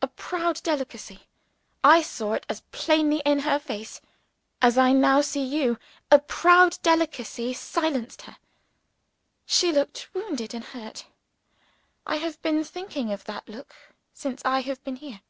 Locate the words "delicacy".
0.62-1.26, 6.82-7.52